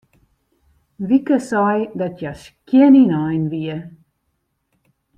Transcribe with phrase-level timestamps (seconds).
[1.07, 3.77] Wieke sei dat hja skjin ynein wie.